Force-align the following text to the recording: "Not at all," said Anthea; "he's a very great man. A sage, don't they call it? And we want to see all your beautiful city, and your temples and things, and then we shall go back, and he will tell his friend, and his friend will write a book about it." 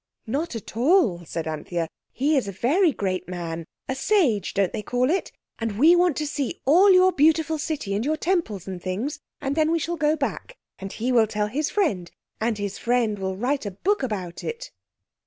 "Not 0.25 0.55
at 0.55 0.75
all," 0.75 1.23
said 1.25 1.47
Anthea; 1.47 1.87
"he's 2.11 2.47
a 2.47 2.51
very 2.51 2.91
great 2.91 3.27
man. 3.29 3.65
A 3.87 3.93
sage, 3.93 4.55
don't 4.55 4.73
they 4.73 4.81
call 4.81 5.11
it? 5.11 5.31
And 5.59 5.77
we 5.77 5.95
want 5.95 6.17
to 6.17 6.25
see 6.25 6.59
all 6.65 6.91
your 6.91 7.11
beautiful 7.11 7.59
city, 7.59 7.93
and 7.93 8.03
your 8.03 8.17
temples 8.17 8.65
and 8.67 8.81
things, 8.81 9.19
and 9.41 9.55
then 9.55 9.69
we 9.69 9.77
shall 9.77 9.97
go 9.97 10.15
back, 10.15 10.57
and 10.79 10.91
he 10.91 11.11
will 11.11 11.27
tell 11.27 11.45
his 11.45 11.69
friend, 11.69 12.09
and 12.39 12.57
his 12.57 12.79
friend 12.79 13.19
will 13.19 13.37
write 13.37 13.63
a 13.67 13.69
book 13.69 14.01
about 14.01 14.43
it." 14.43 14.71